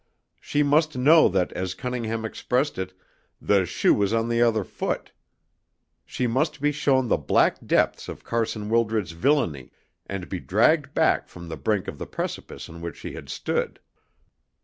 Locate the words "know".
0.97-1.29